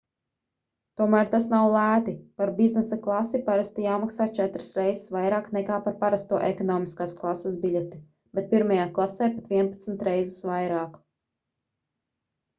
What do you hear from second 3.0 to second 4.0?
klasi parasti